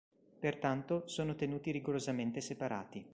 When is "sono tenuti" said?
1.05-1.69